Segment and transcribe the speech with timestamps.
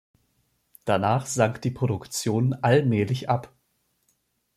[0.83, 3.53] Danach sank die Produktion allmählich ab.